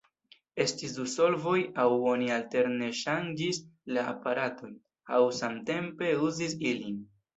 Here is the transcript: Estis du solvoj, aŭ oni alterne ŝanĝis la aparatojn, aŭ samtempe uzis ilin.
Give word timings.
Estis 0.63 0.95
du 0.99 1.03
solvoj, 1.15 1.57
aŭ 1.83 1.85
oni 2.13 2.31
alterne 2.37 2.89
ŝanĝis 3.01 3.59
la 3.97 4.07
aparatojn, 4.15 4.75
aŭ 5.19 5.21
samtempe 5.43 6.11
uzis 6.31 6.57
ilin. 6.73 6.99